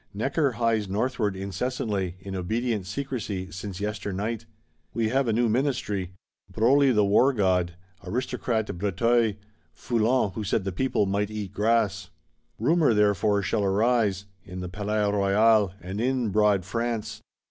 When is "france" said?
16.65-17.21